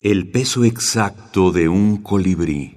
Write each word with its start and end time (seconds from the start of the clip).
El 0.00 0.30
peso 0.30 0.62
exacto 0.62 1.50
de 1.50 1.68
un 1.68 1.96
colibrí. 1.96 2.76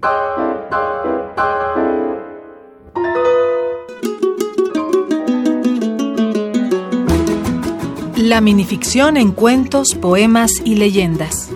La 8.18 8.42
minificción 8.42 9.18
en 9.18 9.34
cuentos, 9.34 9.89
poemas 10.02 10.52
y 10.65 10.73
leyendas. 10.73 11.52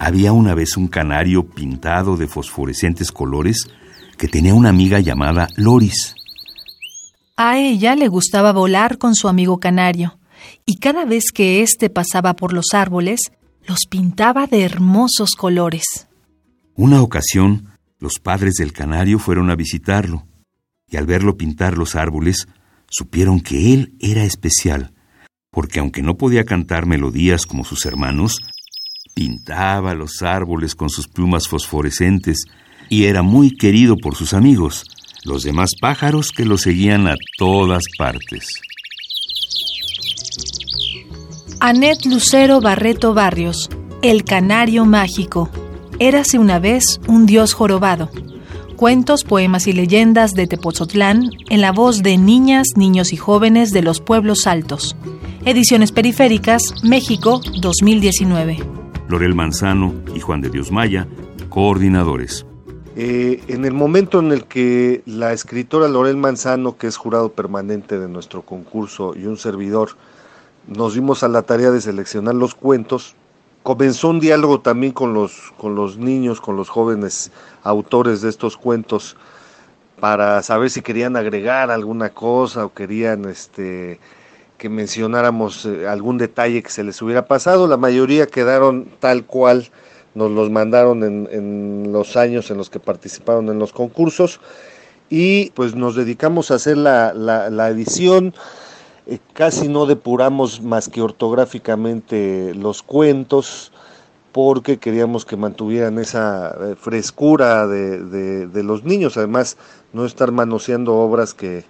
Había 0.00 0.32
una 0.32 0.54
vez 0.54 0.76
un 0.76 0.88
canario 0.88 1.46
pintado 1.46 2.16
de 2.16 2.26
fosforescentes 2.26 3.12
colores 3.12 3.68
que 4.18 4.26
tenía 4.26 4.54
una 4.54 4.70
amiga 4.70 4.98
llamada 4.98 5.46
Loris. 5.54 6.16
A 7.36 7.58
ella 7.58 7.94
le 7.94 8.08
gustaba 8.08 8.52
volar 8.52 8.98
con 8.98 9.14
su 9.14 9.28
amigo 9.28 9.60
canario 9.60 10.18
y 10.64 10.76
cada 10.76 11.04
vez 11.04 11.30
que 11.32 11.62
éste 11.62 11.90
pasaba 11.90 12.34
por 12.34 12.52
los 12.52 12.74
árboles, 12.74 13.20
los 13.66 13.86
pintaba 13.88 14.46
de 14.46 14.62
hermosos 14.62 15.30
colores. 15.36 16.08
Una 16.74 17.02
ocasión, 17.02 17.70
los 17.98 18.18
padres 18.18 18.54
del 18.54 18.72
canario 18.72 19.18
fueron 19.18 19.50
a 19.50 19.56
visitarlo, 19.56 20.26
y 20.88 20.96
al 20.96 21.06
verlo 21.06 21.36
pintar 21.36 21.76
los 21.76 21.96
árboles, 21.96 22.46
supieron 22.88 23.40
que 23.40 23.72
él 23.74 23.94
era 23.98 24.24
especial, 24.24 24.92
porque 25.50 25.80
aunque 25.80 26.02
no 26.02 26.16
podía 26.16 26.44
cantar 26.44 26.86
melodías 26.86 27.46
como 27.46 27.64
sus 27.64 27.86
hermanos, 27.86 28.40
pintaba 29.14 29.94
los 29.94 30.22
árboles 30.22 30.74
con 30.74 30.90
sus 30.90 31.08
plumas 31.08 31.48
fosforescentes 31.48 32.44
y 32.90 33.04
era 33.04 33.22
muy 33.22 33.56
querido 33.56 33.96
por 33.96 34.14
sus 34.14 34.34
amigos, 34.34 34.84
los 35.24 35.42
demás 35.42 35.70
pájaros 35.80 36.30
que 36.30 36.44
lo 36.44 36.58
seguían 36.58 37.08
a 37.08 37.16
todas 37.38 37.82
partes. 37.98 38.60
Anet 41.58 42.04
Lucero 42.04 42.60
Barreto 42.60 43.14
Barrios, 43.14 43.70
El 44.02 44.24
Canario 44.24 44.84
Mágico. 44.84 45.48
Érase 45.98 46.38
una 46.38 46.58
vez 46.58 47.00
un 47.08 47.24
dios 47.24 47.54
jorobado. 47.54 48.10
Cuentos, 48.76 49.24
poemas 49.24 49.66
y 49.66 49.72
leyendas 49.72 50.34
de 50.34 50.46
Tepozotlán 50.46 51.30
en 51.48 51.62
la 51.62 51.72
voz 51.72 52.02
de 52.02 52.18
niñas, 52.18 52.68
niños 52.76 53.14
y 53.14 53.16
jóvenes 53.16 53.72
de 53.72 53.80
los 53.80 54.02
pueblos 54.02 54.46
altos. 54.46 54.96
Ediciones 55.46 55.92
Periféricas, 55.92 56.62
México, 56.84 57.40
2019. 57.62 58.58
Lorel 59.08 59.34
Manzano 59.34 59.94
y 60.14 60.20
Juan 60.20 60.42
de 60.42 60.50
Dios 60.50 60.70
Maya, 60.70 61.08
coordinadores. 61.48 62.44
Eh, 62.96 63.42
en 63.48 63.64
el 63.64 63.72
momento 63.72 64.20
en 64.20 64.30
el 64.30 64.44
que 64.44 65.02
la 65.06 65.32
escritora 65.32 65.88
Lorel 65.88 66.18
Manzano, 66.18 66.76
que 66.76 66.86
es 66.86 66.98
jurado 66.98 67.32
permanente 67.32 67.98
de 67.98 68.08
nuestro 68.08 68.42
concurso, 68.42 69.14
y 69.16 69.24
un 69.24 69.38
servidor, 69.38 69.96
nos 70.66 70.94
dimos 70.94 71.22
a 71.22 71.28
la 71.28 71.42
tarea 71.42 71.70
de 71.70 71.80
seleccionar 71.80 72.34
los 72.34 72.54
cuentos. 72.54 73.14
Comenzó 73.62 74.10
un 74.10 74.20
diálogo 74.20 74.60
también 74.60 74.92
con 74.92 75.14
los, 75.14 75.52
con 75.56 75.74
los 75.74 75.96
niños, 75.96 76.40
con 76.40 76.56
los 76.56 76.68
jóvenes 76.68 77.30
autores 77.62 78.20
de 78.20 78.28
estos 78.28 78.56
cuentos, 78.56 79.16
para 80.00 80.42
saber 80.42 80.70
si 80.70 80.82
querían 80.82 81.16
agregar 81.16 81.70
alguna 81.70 82.10
cosa 82.10 82.66
o 82.66 82.72
querían 82.72 83.24
este, 83.24 83.98
que 84.58 84.68
mencionáramos 84.68 85.66
eh, 85.66 85.88
algún 85.88 86.18
detalle 86.18 86.62
que 86.62 86.70
se 86.70 86.84
les 86.84 87.00
hubiera 87.02 87.26
pasado. 87.26 87.66
La 87.66 87.76
mayoría 87.76 88.26
quedaron 88.26 88.88
tal 89.00 89.24
cual 89.24 89.68
nos 90.14 90.30
los 90.30 90.50
mandaron 90.50 91.02
en, 91.02 91.28
en 91.30 91.92
los 91.92 92.16
años 92.16 92.50
en 92.50 92.56
los 92.56 92.70
que 92.70 92.80
participaron 92.80 93.48
en 93.48 93.58
los 93.58 93.72
concursos 93.72 94.40
y 95.08 95.50
pues 95.50 95.74
nos 95.74 95.94
dedicamos 95.94 96.50
a 96.50 96.54
hacer 96.54 96.78
la, 96.78 97.12
la, 97.14 97.50
la 97.50 97.68
edición 97.68 98.34
eh, 99.06 99.20
casi 99.32 99.68
no 99.68 99.86
depuramos 99.86 100.60
más 100.60 100.88
que 100.88 101.00
ortográficamente 101.00 102.54
los 102.54 102.82
cuentos 102.82 103.72
porque 104.32 104.78
queríamos 104.78 105.24
que 105.24 105.36
mantuvieran 105.36 105.98
esa 105.98 106.48
eh, 106.48 106.74
frescura 106.74 107.66
de, 107.66 108.46
de, 108.46 108.62
los 108.62 108.84
niños, 108.84 109.16
además 109.16 109.56
no 109.92 110.04
estar 110.04 110.32
manoseando 110.32 110.94
obras 110.96 111.32
que 111.34 111.64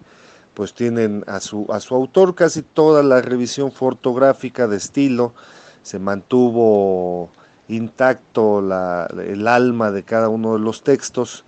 pues 0.54 0.72
tienen 0.72 1.22
a 1.26 1.40
su, 1.40 1.66
a 1.70 1.78
su 1.80 1.94
autor, 1.94 2.34
casi 2.34 2.62
toda 2.62 3.02
la 3.02 3.20
revisión 3.20 3.70
fotográfica 3.70 4.66
de 4.66 4.78
estilo, 4.78 5.34
se 5.82 5.98
mantuvo 5.98 7.28
intacto 7.68 8.62
la, 8.62 9.06
el 9.28 9.46
alma 9.46 9.90
de 9.90 10.02
cada 10.02 10.28
uno 10.30 10.54
de 10.54 10.60
los 10.60 10.82
textos. 10.82 11.44